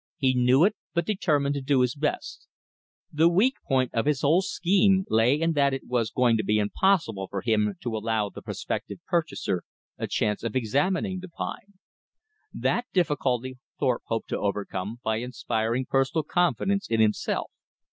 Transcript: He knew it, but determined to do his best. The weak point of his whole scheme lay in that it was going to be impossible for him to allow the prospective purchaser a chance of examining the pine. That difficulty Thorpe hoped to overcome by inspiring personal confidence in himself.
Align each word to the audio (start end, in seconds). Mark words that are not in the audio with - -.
He 0.17 0.33
knew 0.33 0.63
it, 0.63 0.75
but 0.95 1.05
determined 1.05 1.53
to 1.53 1.61
do 1.61 1.81
his 1.81 1.93
best. 1.93 2.47
The 3.13 3.29
weak 3.29 3.53
point 3.67 3.93
of 3.93 4.07
his 4.07 4.21
whole 4.21 4.41
scheme 4.41 5.05
lay 5.09 5.39
in 5.39 5.51
that 5.51 5.75
it 5.75 5.85
was 5.85 6.09
going 6.09 6.37
to 6.37 6.43
be 6.43 6.57
impossible 6.57 7.27
for 7.27 7.41
him 7.41 7.75
to 7.83 7.95
allow 7.95 8.27
the 8.29 8.41
prospective 8.41 8.97
purchaser 9.05 9.61
a 9.99 10.07
chance 10.07 10.41
of 10.41 10.55
examining 10.55 11.19
the 11.19 11.29
pine. 11.29 11.75
That 12.51 12.87
difficulty 12.93 13.59
Thorpe 13.79 14.01
hoped 14.07 14.29
to 14.29 14.39
overcome 14.39 14.97
by 15.03 15.17
inspiring 15.19 15.85
personal 15.85 16.23
confidence 16.23 16.89
in 16.89 16.99
himself. 16.99 17.51